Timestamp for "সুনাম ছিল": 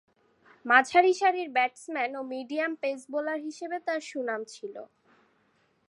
4.09-4.75